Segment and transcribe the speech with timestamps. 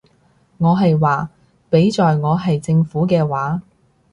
[0.57, 1.29] 我係話，
[1.69, 3.61] 畀在我係政府嘅話